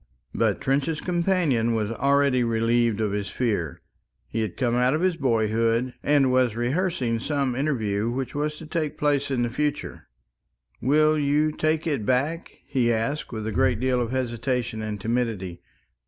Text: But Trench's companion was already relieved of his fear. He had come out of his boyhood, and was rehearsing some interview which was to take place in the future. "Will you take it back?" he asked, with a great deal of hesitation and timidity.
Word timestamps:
But 0.33 0.59
Trench's 0.59 0.99
companion 0.99 1.75
was 1.75 1.91
already 1.91 2.43
relieved 2.43 2.99
of 3.01 3.11
his 3.11 3.29
fear. 3.29 3.83
He 4.27 4.41
had 4.41 4.57
come 4.57 4.73
out 4.73 4.95
of 4.95 5.01
his 5.01 5.15
boyhood, 5.15 5.93
and 6.01 6.31
was 6.31 6.55
rehearsing 6.55 7.19
some 7.19 7.53
interview 7.53 8.09
which 8.09 8.33
was 8.33 8.55
to 8.55 8.65
take 8.65 8.97
place 8.97 9.29
in 9.29 9.43
the 9.43 9.49
future. 9.51 10.07
"Will 10.81 11.19
you 11.19 11.51
take 11.51 11.85
it 11.85 12.03
back?" 12.03 12.51
he 12.65 12.91
asked, 12.91 13.31
with 13.31 13.45
a 13.45 13.51
great 13.51 13.79
deal 13.79 14.01
of 14.01 14.09
hesitation 14.09 14.81
and 14.81 14.99
timidity. 14.99 15.61